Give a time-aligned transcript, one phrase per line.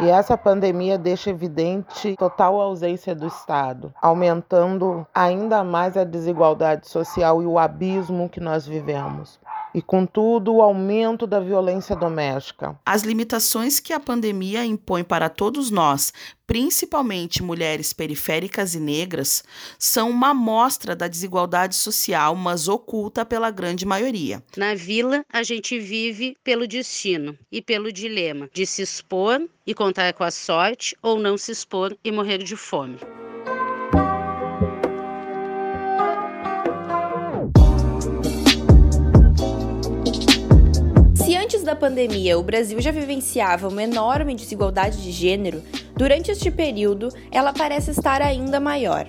[0.00, 7.42] E essa pandemia deixa evidente total ausência do Estado, aumentando ainda mais a desigualdade social
[7.42, 9.40] e o abismo que nós vivemos
[9.78, 12.76] e, contudo, o aumento da violência doméstica.
[12.84, 16.12] As limitações que a pandemia impõe para todos nós,
[16.48, 19.44] principalmente mulheres periféricas e negras,
[19.78, 24.42] são uma amostra da desigualdade social, mas oculta pela grande maioria.
[24.56, 30.12] Na vila, a gente vive pelo destino e pelo dilema de se expor e contar
[30.12, 32.98] com a sorte ou não se expor e morrer de fome.
[41.68, 45.62] Da pandemia o Brasil já vivenciava uma enorme desigualdade de gênero,
[45.94, 49.06] durante este período ela parece estar ainda maior.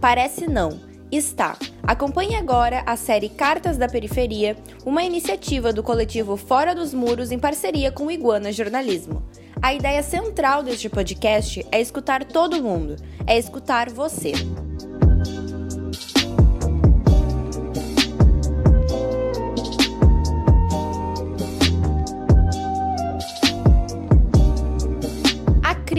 [0.00, 0.80] Parece não,
[1.12, 1.56] está.
[1.84, 7.38] Acompanhe agora a série Cartas da Periferia, uma iniciativa do coletivo Fora dos Muros em
[7.38, 9.22] parceria com o Iguana Jornalismo.
[9.62, 14.32] A ideia central deste podcast é escutar todo mundo, é escutar você.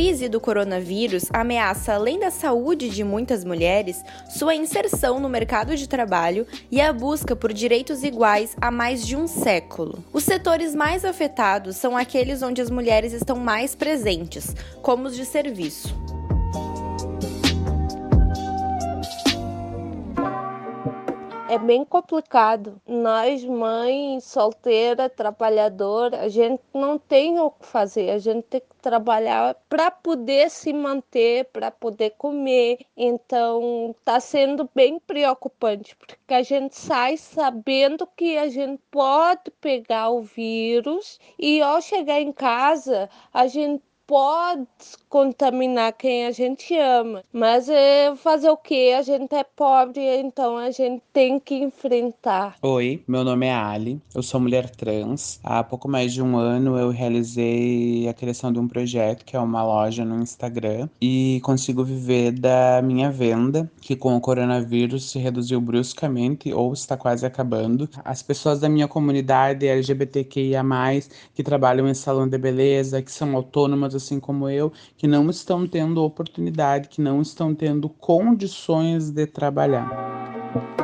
[0.01, 5.87] Crise do coronavírus ameaça, além da saúde de muitas mulheres, sua inserção no mercado de
[5.87, 10.03] trabalho e a busca por direitos iguais há mais de um século.
[10.11, 15.23] Os setores mais afetados são aqueles onde as mulheres estão mais presentes, como os de
[15.23, 15.95] serviço.
[21.51, 22.81] É bem complicado.
[22.87, 28.75] Nós, mães, solteira, trabalhadora, a gente não tem o que fazer, a gente tem que
[28.81, 32.79] trabalhar para poder se manter, para poder comer.
[32.95, 40.09] Então, está sendo bem preocupante, porque a gente sai sabendo que a gente pode pegar
[40.09, 44.67] o vírus e ao chegar em casa, a gente pode
[45.07, 48.91] contaminar quem a gente ama, mas é fazer o que?
[48.91, 52.57] A gente é pobre, então a gente tem que enfrentar.
[52.61, 55.39] Oi, meu nome é Ali, eu sou mulher trans.
[55.41, 59.39] Há pouco mais de um ano eu realizei a criação de um projeto que é
[59.39, 65.19] uma loja no Instagram e consigo viver da minha venda, que com o coronavírus se
[65.19, 67.89] reduziu bruscamente ou está quase acabando.
[68.03, 70.63] As pessoas da minha comunidade LGBTQIA+,
[71.33, 75.67] que trabalham em salão de beleza, que são autônomas assim como eu, que não estão
[75.67, 80.80] tendo oportunidade, que não estão tendo condições de trabalhar.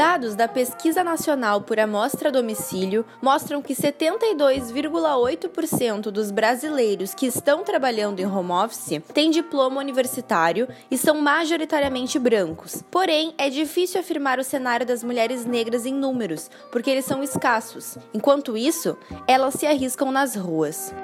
[0.00, 8.18] Dados da Pesquisa Nacional por Amostra Domicílio mostram que 72,8% dos brasileiros que estão trabalhando
[8.18, 12.82] em home office têm diploma universitário e são majoritariamente brancos.
[12.90, 17.98] Porém, é difícil afirmar o cenário das mulheres negras em números, porque eles são escassos.
[18.14, 18.96] Enquanto isso,
[19.28, 20.94] elas se arriscam nas ruas.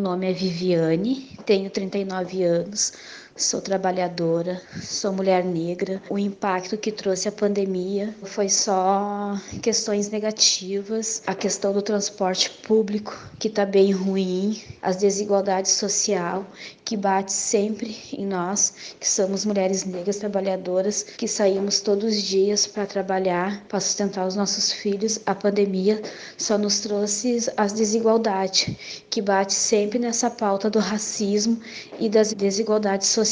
[0.00, 2.92] Nome é Viviane, tenho 39 anos,
[3.36, 6.02] sou trabalhadora, sou mulher negra.
[6.10, 13.16] O impacto que trouxe a pandemia foi só questões negativas, a questão do transporte público,
[13.38, 16.44] que está bem ruim, as desigualdades social,
[16.84, 22.66] que bate sempre em nós, que somos mulheres negras trabalhadoras, que saímos todos os dias
[22.66, 25.18] para trabalhar, para sustentar os nossos filhos.
[25.24, 26.02] A pandemia
[26.36, 28.74] só nos trouxe as desigualdades,
[29.08, 31.60] que bate sempre nessa pauta do racismo
[31.98, 33.29] e das desigualdades sociais,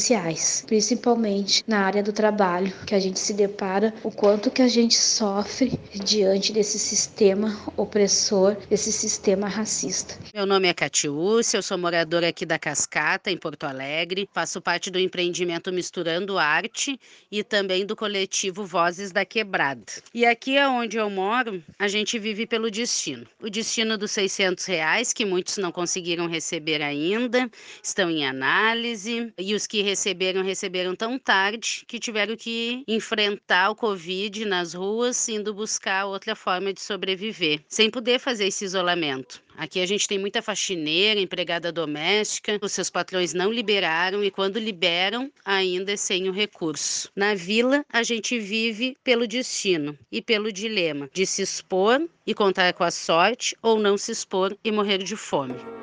[0.67, 4.95] principalmente na área do trabalho, que a gente se depara o quanto que a gente
[4.95, 10.19] sofre diante desse sistema opressor, desse sistema racista.
[10.35, 14.29] Meu nome é Catiúcia, eu sou moradora aqui da Cascata, em Porto Alegre.
[14.33, 16.99] Faço parte do empreendimento Misturando Arte
[17.31, 19.85] e também do coletivo Vozes da Quebrada.
[20.15, 23.27] E aqui é onde eu moro, a gente vive pelo destino.
[23.43, 27.51] O destino dos 600 reais, que muitos não conseguiram receber ainda,
[27.83, 29.33] estão em análise.
[29.39, 35.29] E os que receberam, receberam tão tarde que tiveram que enfrentar o Covid nas ruas,
[35.29, 39.43] indo buscar outra forma de sobreviver, sem poder fazer esse isolamento.
[39.57, 44.57] Aqui a gente tem muita faxineira, empregada doméstica, os seus patrões não liberaram e quando
[44.57, 47.11] liberam, ainda é sem o recurso.
[47.17, 52.73] Na vila, a gente vive pelo destino e pelo dilema de se expor e contar
[52.73, 55.78] com a sorte ou não se expor e morrer de fome.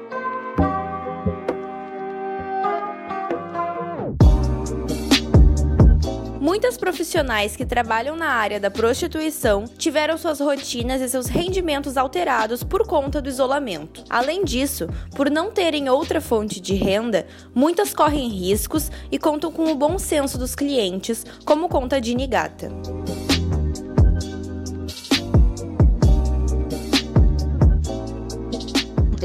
[6.55, 12.63] Muitas profissionais que trabalham na área da prostituição tiveram suas rotinas e seus rendimentos alterados
[12.63, 14.05] por conta do isolamento.
[14.09, 14.87] Além disso,
[15.17, 19.99] por não terem outra fonte de renda, muitas correm riscos e contam com o bom
[19.99, 22.69] senso dos clientes, como conta de Nigata.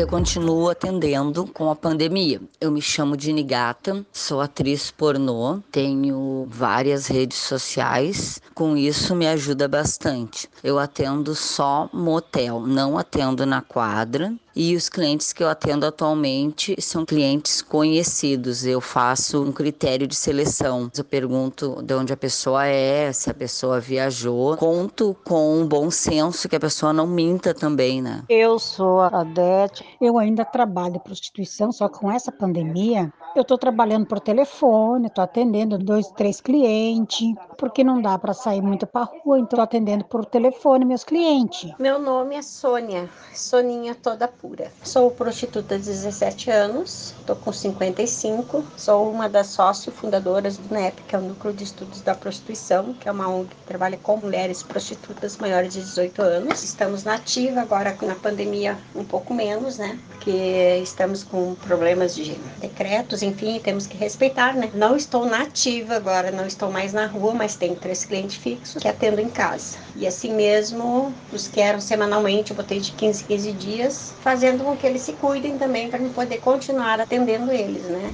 [0.00, 2.40] Eu continuo atendendo com a pandemia.
[2.58, 9.26] Eu me chamo Dini Gata, sou atriz pornô, tenho várias redes sociais, com isso me
[9.26, 10.48] ajuda bastante.
[10.64, 16.76] Eu atendo só motel, não atendo na quadra e os clientes que eu atendo atualmente
[16.80, 18.64] são clientes conhecidos.
[18.64, 20.90] Eu faço um critério de seleção.
[20.96, 24.56] Eu pergunto de onde a pessoa é, se a pessoa viajou.
[24.56, 28.24] Conto com um bom senso que a pessoa não minta também, né?
[28.28, 29.84] Eu sou a Adete.
[30.00, 35.78] Eu ainda trabalho prostituição, só com essa pandemia eu estou trabalhando por telefone, estou atendendo
[35.78, 40.24] dois, três clientes, porque não dá para sair muito para rua, então estou atendendo por
[40.24, 41.72] telefone meus clientes.
[41.78, 44.70] Meu nome é Sônia, Soninha toda pura.
[44.82, 51.02] Sou prostituta de 17 anos, estou com 55, sou uma das sócio fundadoras do NEP,
[51.02, 54.16] que é o Núcleo de Estudos da Prostituição, que é uma ONG que trabalha com
[54.16, 56.62] mulheres prostitutas maiores de 18 anos.
[56.62, 59.98] Estamos na ativa agora na pandemia um pouco menos, né?
[60.08, 64.70] Porque estamos com problemas de decretos enfim, temos que respeitar, né?
[64.74, 68.88] Não estou nativa agora, não estou mais na rua, mas tenho três clientes fixos que
[68.88, 69.78] atendo em casa.
[69.96, 74.76] E assim mesmo, os que eram semanalmente, eu botei de 15 15 dias, fazendo com
[74.76, 78.10] que eles se cuidem também para poder continuar atendendo eles, né?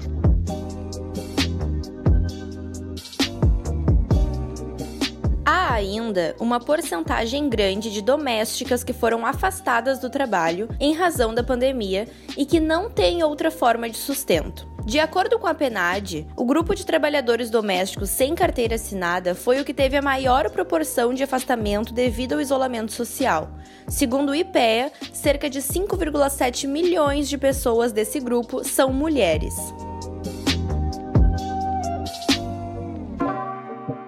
[5.44, 11.42] Há ainda uma porcentagem grande de domésticas que foram afastadas do trabalho em razão da
[11.42, 14.75] pandemia e que não têm outra forma de sustento.
[14.86, 19.64] De acordo com a PNAD, o grupo de trabalhadores domésticos sem carteira assinada foi o
[19.64, 23.50] que teve a maior proporção de afastamento devido ao isolamento social.
[23.88, 29.54] Segundo o IPEA, cerca de 5,7 milhões de pessoas desse grupo são mulheres.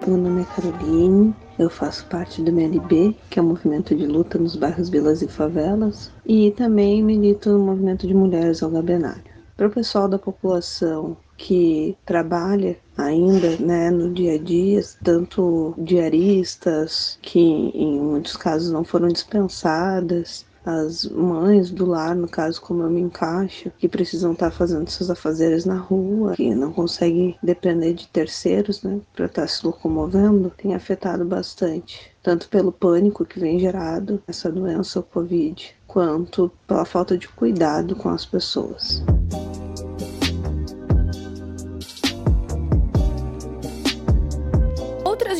[0.06, 4.38] Meu nome é Caroline, eu faço parte do MLB, que é o movimento de luta
[4.38, 9.66] nos bairros, vilas e favelas, e também milito no movimento de mulheres ao Gabenário para
[9.66, 17.40] o pessoal da população que trabalha ainda né, no dia a dia, tanto diaristas, que
[17.40, 23.00] em muitos casos não foram dispensadas, as mães do lar, no caso como eu me
[23.00, 28.82] encaixo, que precisam estar fazendo seus afazeres na rua, que não conseguem depender de terceiros,
[28.82, 34.52] né, para estar se locomovendo, tem afetado bastante, tanto pelo pânico que vem gerado essa
[34.52, 39.02] doença, o Covid, quanto pela falta de cuidado com as pessoas.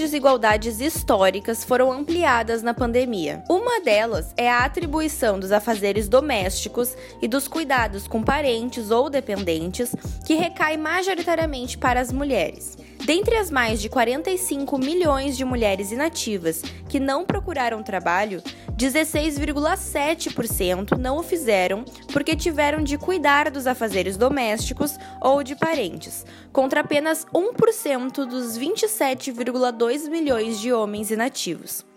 [0.09, 3.45] desigualdades históricas foram ampliadas na pandemia.
[3.49, 9.95] Uma delas é a atribuição dos afazeres domésticos e dos cuidados com parentes ou dependentes,
[10.27, 12.77] que recai majoritariamente para as mulheres.
[13.09, 16.61] Dentre as mais de 45 milhões de mulheres inativas
[16.91, 18.43] que não procuraram trabalho,
[18.77, 26.81] 16,7% não o fizeram porque tiveram de cuidar dos afazeres domésticos ou de parentes, contra
[26.81, 31.88] apenas 1% dos 27,2 milhões de homens inativos.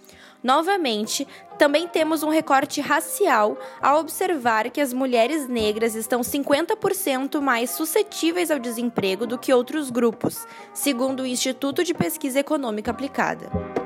[0.44, 1.28] Novamente,
[1.58, 8.50] também temos um recorte racial ao observar que as mulheres negras estão 50% mais suscetíveis
[8.50, 13.81] ao desemprego do que outros grupos, segundo o Instituto de Pesquisa Econômica Aplicada.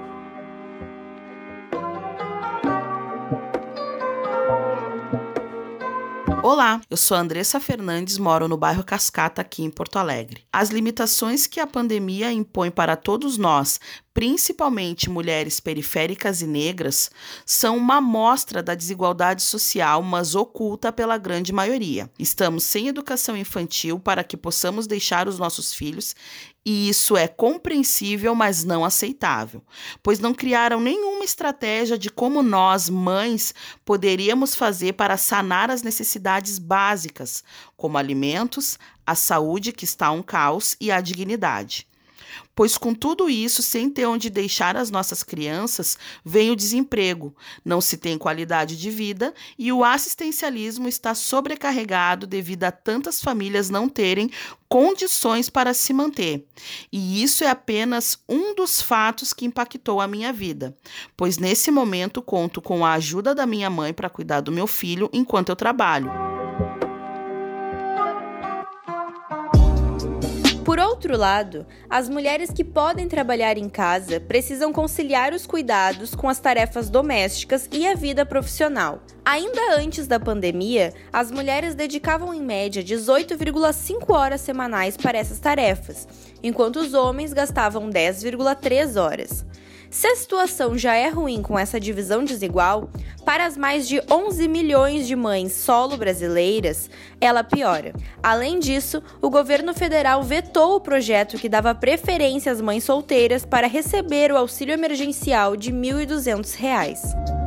[6.48, 10.46] Olá, eu sou Andressa Fernandes, moro no bairro Cascata, aqui em Porto Alegre.
[10.54, 13.80] As limitações que a pandemia impõe para todos nós,
[14.14, 17.10] principalmente mulheres periféricas e negras,
[17.48, 22.12] são uma amostra da desigualdade social, mas oculta pela grande maioria.
[22.20, 26.16] Estamos sem educação infantil para que possamos deixar os nossos filhos
[26.66, 29.62] e isso é compreensível, mas não aceitável,
[30.02, 33.54] pois não criaram nenhuma estratégia de como nós, mães,
[33.86, 37.44] poderíamos fazer para sanar as necessidades básicas,
[37.78, 41.88] como alimentos, a saúde, que está um caos, e a dignidade.
[42.56, 47.82] Pois com tudo isso, sem ter onde deixar as nossas crianças, vem o desemprego, não
[47.82, 53.90] se tem qualidade de vida e o assistencialismo está sobrecarregado devido a tantas famílias não
[53.90, 54.30] terem
[54.70, 56.48] condições para se manter.
[56.92, 60.76] E isso é apenas um dos fatos que impactou a minha vida,
[61.16, 65.10] pois nesse momento conto com a ajuda da minha mãe para cuidar do meu filho
[65.14, 66.45] enquanto eu trabalho.
[70.66, 76.28] Por outro lado, as mulheres que podem trabalhar em casa precisam conciliar os cuidados com
[76.28, 79.00] as tarefas domésticas e a vida profissional.
[79.24, 86.08] Ainda antes da pandemia, as mulheres dedicavam em média 18,5 horas semanais para essas tarefas,
[86.42, 89.46] enquanto os homens gastavam 10,3 horas.
[89.96, 92.90] Se a situação já é ruim com essa divisão desigual,
[93.24, 96.90] para as mais de 11 milhões de mães solo brasileiras,
[97.22, 97.94] ela piora.
[98.22, 103.68] Além disso, o governo federal vetou o projeto que dava preferência às mães solteiras para
[103.68, 107.45] receber o auxílio emergencial de R$ 1.200.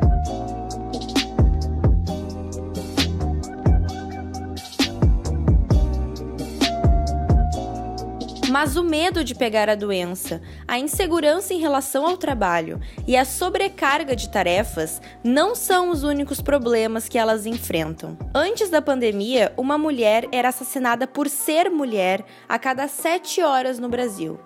[8.50, 13.24] Mas o medo de pegar a doença, a insegurança em relação ao trabalho e a
[13.24, 18.16] sobrecarga de tarefas não são os únicos problemas que elas enfrentam.
[18.34, 23.88] Antes da pandemia, uma mulher era assassinada por ser mulher a cada sete horas no
[23.88, 24.40] Brasil.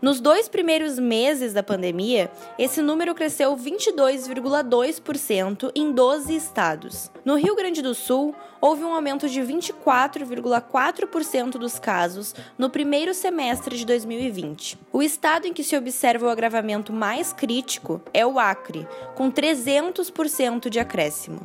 [0.00, 7.10] Nos dois primeiros meses da pandemia, esse número cresceu 22,2% em 12 estados.
[7.24, 13.78] No Rio Grande do Sul, houve um aumento de 24,4% dos casos no primeiro semestre
[13.78, 14.76] de 2020.
[14.92, 20.68] O estado em que se observa o agravamento mais crítico é o Acre, com 300%
[20.68, 21.40] de acréscimo.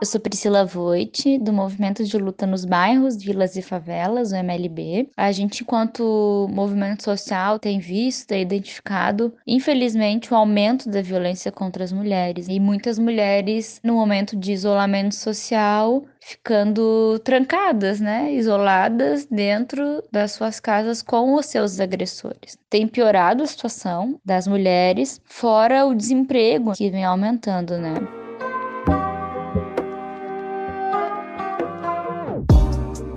[0.00, 5.10] Eu sou Priscila Voit, do Movimento de Luta nos Bairros, Vilas e Favelas, o MLB.
[5.16, 11.82] A gente, enquanto movimento social, tem visto e identificado, infelizmente, o aumento da violência contra
[11.82, 12.46] as mulheres.
[12.46, 20.60] E muitas mulheres, no momento de isolamento social, ficando trancadas, né, isoladas dentro das suas
[20.60, 22.56] casas com os seus agressores.
[22.70, 28.27] Tem piorado a situação das mulheres, fora o desemprego que vem aumentando, né?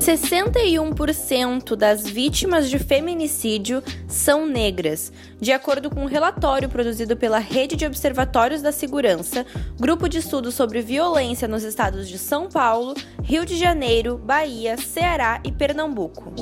[0.01, 7.75] 61% das vítimas de feminicídio são negras, de acordo com um relatório produzido pela Rede
[7.75, 9.45] de Observatórios da Segurança,
[9.79, 15.39] grupo de estudos sobre violência nos estados de São Paulo, Rio de Janeiro, Bahia, Ceará
[15.45, 16.33] e Pernambuco.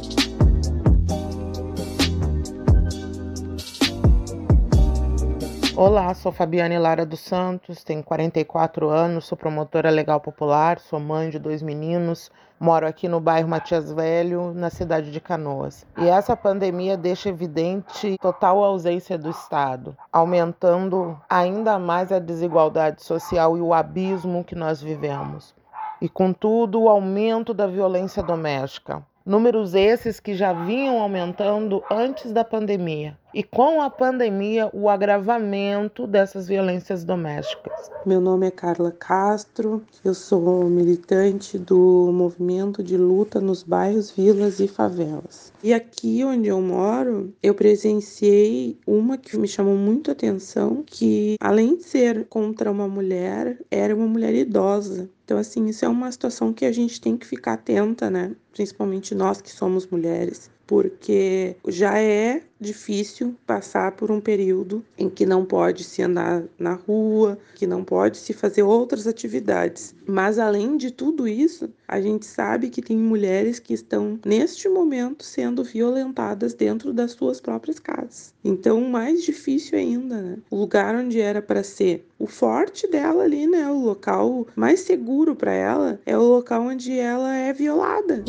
[5.82, 11.30] Olá, sou Fabiane Lara dos Santos, tenho 44 anos, sou promotora legal popular, sou mãe
[11.30, 15.88] de dois meninos, moro aqui no bairro Matias Velho, na cidade de Canoas.
[15.98, 23.58] E essa pandemia deixa evidente total ausência do Estado, aumentando ainda mais a desigualdade social
[23.58, 25.56] e o abismo que nós vivemos.
[26.02, 29.02] E, contudo, o aumento da violência doméstica.
[29.26, 36.08] Números esses que já vinham aumentando antes da pandemia e com a pandemia o agravamento
[36.08, 37.92] dessas violências domésticas.
[38.06, 44.60] Meu nome é Carla Castro, eu sou militante do movimento de luta nos bairros, vilas
[44.60, 45.54] e favelas.
[45.64, 51.36] E aqui onde eu moro, eu presenciei uma que me chamou muito a atenção, que
[51.40, 55.10] além de ser contra uma mulher, era uma mulher idosa.
[55.26, 58.36] Então, assim, isso é uma situação que a gente tem que ficar atenta, né?
[58.52, 65.26] Principalmente nós que somos mulheres porque já é difícil passar por um período em que
[65.26, 69.96] não pode se andar na rua, que não pode se fazer outras atividades.
[70.06, 75.24] Mas além de tudo isso, a gente sabe que tem mulheres que estão neste momento
[75.24, 78.32] sendo violentadas dentro das suas próprias casas.
[78.46, 80.38] Então, mais difícil ainda, né?
[80.52, 85.36] O lugar onde era para ser o forte dela ali, né, o local mais seguro
[85.36, 88.24] para ela, é o local onde ela é violada.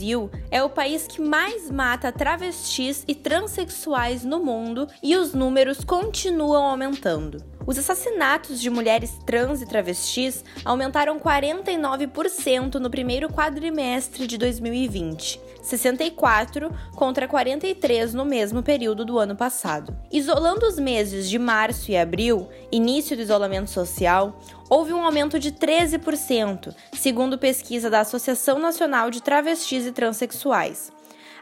[0.00, 5.84] Brasil é o país que mais mata travestis e transexuais no mundo e os números
[5.84, 7.44] continuam aumentando.
[7.70, 16.68] Os assassinatos de mulheres trans e travestis aumentaram 49% no primeiro quadrimestre de 2020, 64
[16.96, 19.96] contra 43 no mesmo período do ano passado.
[20.10, 25.52] Isolando os meses de março e abril, início do isolamento social, houve um aumento de
[25.52, 30.90] 13%, segundo pesquisa da Associação Nacional de Travestis e Transsexuais.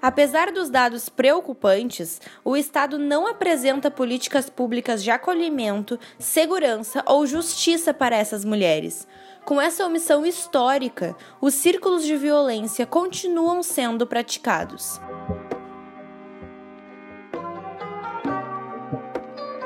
[0.00, 7.93] Apesar dos dados preocupantes, o Estado não apresenta políticas públicas de acolhimento, segurança ou justiça
[7.93, 9.09] para essas mulheres.
[9.45, 15.00] Com essa omissão histórica, os círculos de violência continuam sendo praticados.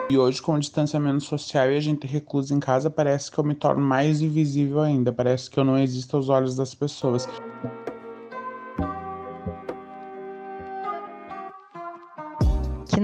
[0.08, 3.44] E hoje, com o distanciamento social e a gente reclusa em casa, parece que eu
[3.44, 5.10] me torno mais invisível ainda.
[5.10, 7.26] Parece que eu não existo aos olhos das pessoas.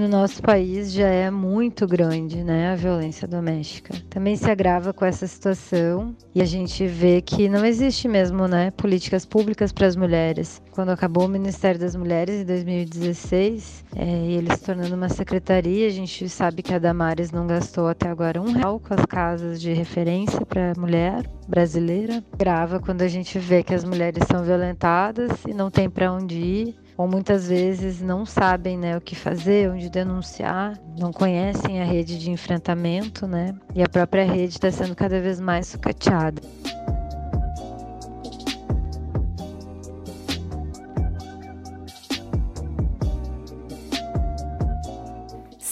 [0.09, 3.93] Nosso país já é muito grande, né, a violência doméstica.
[4.09, 8.71] Também se agrava com essa situação e a gente vê que não existe mesmo, né,
[8.71, 10.61] políticas públicas para as mulheres.
[10.71, 15.87] Quando acabou o Ministério das Mulheres em 2016, é, e ele se tornando uma secretaria,
[15.87, 19.61] a gente sabe que a Damares não gastou até agora um real com as casas
[19.61, 22.23] de referência para mulher brasileira.
[22.37, 26.35] Grava quando a gente vê que as mulheres são violentadas e não tem para onde
[26.35, 31.85] ir ou muitas vezes não sabem né, o que fazer, onde denunciar, não conhecem a
[31.85, 33.55] rede de enfrentamento, né?
[33.73, 36.41] E a própria rede está sendo cada vez mais sucateada.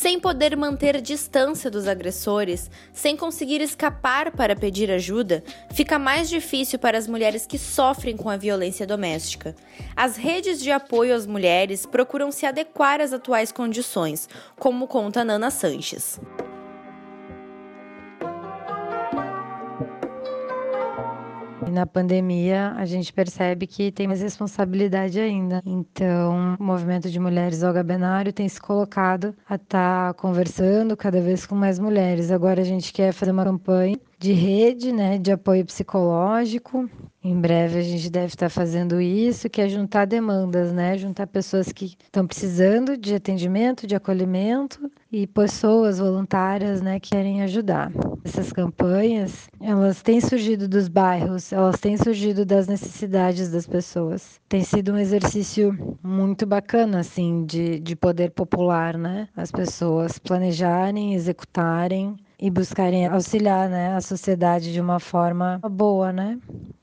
[0.08, 6.80] Sem poder manter distância dos agressores, sem conseguir escapar para pedir ajuda, fica mais difícil
[6.80, 9.54] para as mulheres que sofrem com a violência doméstica.
[9.98, 15.52] As redes de apoio às mulheres procuram se adequar às atuais condições, como conta Nana
[15.52, 16.18] Sanches.
[21.78, 25.62] Na pandemia, a gente percebe que tem mais responsabilidade ainda.
[25.66, 31.22] Então, o movimento de mulheres ao Gabenário tem se colocado a estar tá conversando cada
[31.22, 32.32] vez com mais mulheres.
[32.32, 36.90] Agora a gente quer fazer uma campanha de rede, né, de apoio psicológico.
[37.24, 41.72] Em breve a gente deve estar fazendo isso, que é juntar demandas, né, juntar pessoas
[41.72, 47.92] que estão precisando de atendimento, de acolhimento e pessoas voluntárias, né, que querem ajudar.
[48.24, 54.40] Essas campanhas, elas têm surgido dos bairros, elas têm surgido das necessidades das pessoas.
[54.48, 61.14] Tem sido um exercício muito bacana, assim, de, de poder popular, né, as pessoas planejarem,
[61.14, 66.40] executarem e buscarem auxiliar né, a sociedade de uma forma boa, né?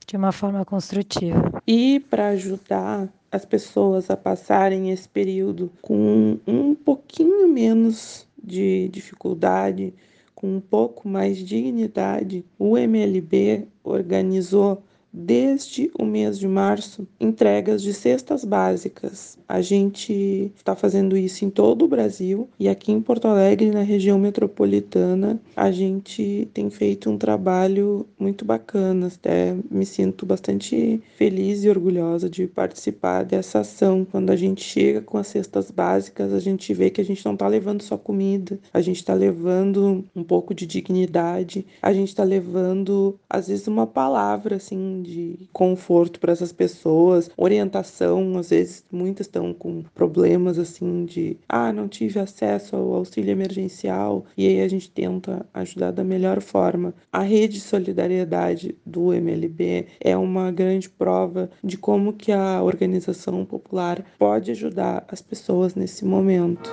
[0.06, 1.62] De uma forma construtiva.
[1.66, 9.94] E para ajudar as pessoas a passarem esse período com um pouquinho menos de dificuldade,
[10.34, 14.82] com um pouco mais de dignidade, o MLB organizou
[15.14, 19.38] desde o mês de março entregas de cestas básicas.
[19.48, 23.82] A gente está fazendo isso em todo o Brasil e aqui em Porto Alegre, na
[23.82, 29.06] região metropolitana, a gente tem feito um trabalho muito bacana.
[29.06, 34.04] Até me sinto bastante feliz e orgulhosa de participar dessa ação.
[34.10, 37.34] Quando a gente chega com as cestas básicas, a gente vê que a gente não
[37.34, 42.24] está levando só comida, a gente está levando um pouco de dignidade, a gente está
[42.24, 49.26] levando, às vezes, uma palavra assim de conforto para essas pessoas, orientação, às vezes muitas
[49.26, 54.68] estão com problemas assim de ah, não tive acesso ao auxílio emergencial e aí a
[54.68, 56.94] gente tenta ajudar da melhor forma.
[57.12, 63.44] A rede de solidariedade do MLB é uma grande prova de como que a organização
[63.44, 66.72] popular pode ajudar as pessoas nesse momento.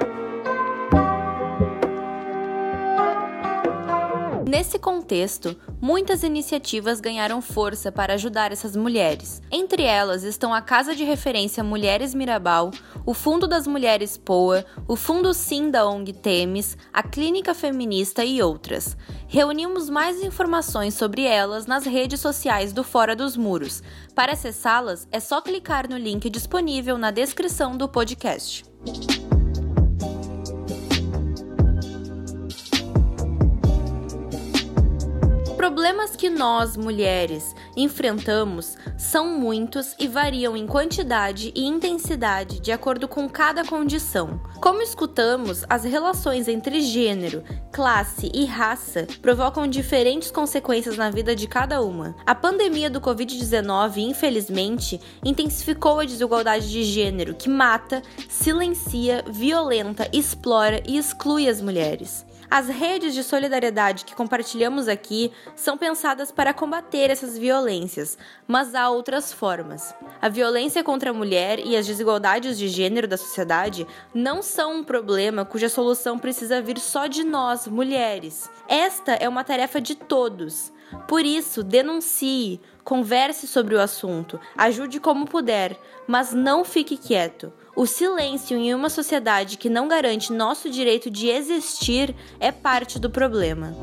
[4.51, 9.41] Nesse contexto, muitas iniciativas ganharam força para ajudar essas mulheres.
[9.49, 12.69] Entre elas estão a Casa de Referência Mulheres Mirabal,
[13.05, 18.43] o Fundo das Mulheres Poa, o Fundo Sim da ONG Temes, a Clínica Feminista e
[18.43, 18.97] outras.
[19.25, 23.81] Reunimos mais informações sobre elas nas redes sociais do Fora dos Muros.
[24.13, 28.65] Para acessá-las, é só clicar no link disponível na descrição do podcast.
[35.61, 43.07] Problemas que nós, mulheres, enfrentamos são muitos e variam em quantidade e intensidade de acordo
[43.07, 44.41] com cada condição.
[44.59, 51.47] Como escutamos, as relações entre gênero, classe e raça provocam diferentes consequências na vida de
[51.47, 52.15] cada uma.
[52.25, 60.81] A pandemia do Covid-19, infelizmente, intensificou a desigualdade de gênero que mata, silencia, violenta, explora
[60.87, 62.25] e exclui as mulheres.
[62.51, 68.89] As redes de solidariedade que compartilhamos aqui são pensadas para combater essas violências, mas há
[68.89, 69.95] outras formas.
[70.21, 74.83] A violência contra a mulher e as desigualdades de gênero da sociedade não são um
[74.83, 78.49] problema cuja solução precisa vir só de nós, mulheres.
[78.67, 80.73] Esta é uma tarefa de todos.
[81.07, 87.53] Por isso, denuncie, converse sobre o assunto, ajude como puder, mas não fique quieto.
[87.75, 93.09] O silêncio em uma sociedade que não garante nosso direito de existir é parte do
[93.09, 93.73] problema.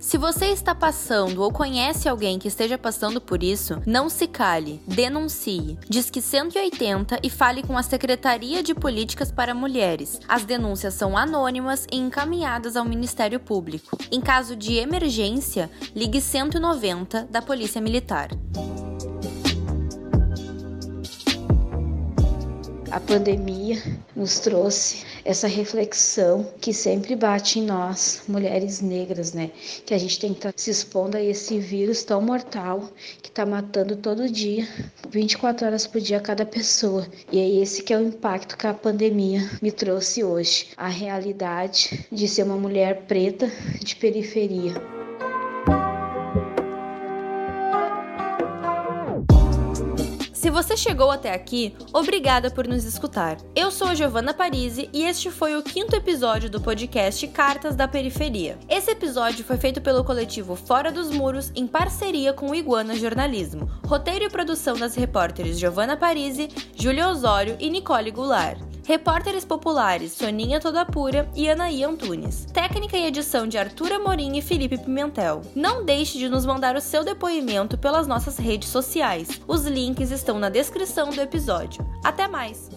[0.00, 4.80] Se você está passando ou conhece alguém que esteja passando por isso, não se cale,
[4.86, 5.78] denuncie.
[5.88, 10.18] Disque 180 e fale com a Secretaria de Políticas para Mulheres.
[10.26, 13.96] As denúncias são anônimas e encaminhadas ao Ministério Público.
[14.10, 18.30] Em caso de emergência, ligue 190 da Polícia Militar.
[22.90, 23.82] A pandemia
[24.16, 29.50] nos trouxe essa reflexão que sempre bate em nós, mulheres negras, né?
[29.84, 32.90] Que a gente tem que estar tá se expondo a esse vírus tão mortal
[33.22, 34.66] que está matando todo dia,
[35.10, 37.06] 24 horas por dia cada pessoa.
[37.30, 42.06] E é esse que é o impacto que a pandemia me trouxe hoje, a realidade
[42.10, 44.97] de ser uma mulher preta de periferia.
[50.38, 53.38] Se você chegou até aqui, obrigada por nos escutar.
[53.56, 57.88] Eu sou a Giovanna Parisi e este foi o quinto episódio do podcast Cartas da
[57.88, 58.56] Periferia.
[58.68, 63.68] Esse episódio foi feito pelo coletivo Fora dos Muros em parceria com o Iguana Jornalismo.
[63.84, 68.67] Roteiro e produção das repórteres Giovanna Parisi, Júlia Osório e Nicole Goulart.
[68.88, 72.46] Repórteres populares Soninha Todapura e Anaí Antunes.
[72.46, 75.42] Técnica e edição de Arthur Amorim e Felipe Pimentel.
[75.54, 79.42] Não deixe de nos mandar o seu depoimento pelas nossas redes sociais.
[79.46, 81.86] Os links estão na descrição do episódio.
[82.02, 82.70] Até mais!